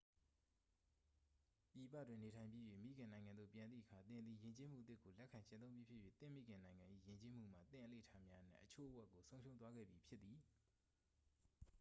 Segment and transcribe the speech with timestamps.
[1.71, 10.37] ပြည်ပတွင် နေထိုင်ပြီး၍ မိခင်နိုင်ငံသို့ ပြန်သည့်အခါ သင်သည် ယဉ်ကျေးမှုအသစ်ကို လက်ခံကျင့်သုံးပြီးဖြစ်၍ သင့်မိခင်နိုင်ငံ၏ ယဉ်ကျေးမှုမှ သင့်အလေ့အထများအနက် အချို့အဝက်ကို ဆုံးရှုံးသွားခဲ့ပြီဖြစ်သည်